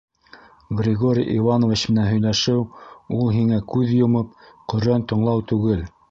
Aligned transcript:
Григорий 0.79 1.27
Иванович 1.39 1.83
менән 1.91 2.07
һөйләшеү— 2.11 2.63
ул 3.17 3.29
һиңә 3.35 3.59
күҙ 3.73 3.91
йомоп 3.97 4.49
ҡөрьән 4.75 5.05
тыңлау 5.13 5.45
түгел. 5.53 5.85